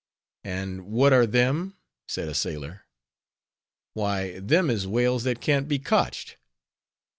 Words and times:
"And 0.43 0.87
what 0.87 1.13
are 1.13 1.27
them?" 1.27 1.77
said 2.07 2.27
a 2.27 2.33
sailor. 2.33 2.87
"Why, 3.93 4.39
them 4.39 4.71
is 4.71 4.87
whales 4.87 5.25
that 5.25 5.41
can't 5.41 5.67
be 5.67 5.77
cotched." 5.77 6.37